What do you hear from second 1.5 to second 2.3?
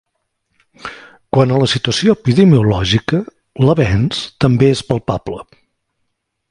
a la situació